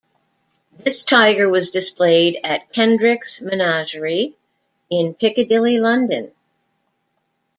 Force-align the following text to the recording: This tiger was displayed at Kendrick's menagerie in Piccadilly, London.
This 0.73 1.03
tiger 1.03 1.47
was 1.47 1.69
displayed 1.69 2.39
at 2.43 2.73
Kendrick's 2.73 3.39
menagerie 3.39 4.35
in 4.89 5.13
Piccadilly, 5.13 5.79
London. 5.79 6.31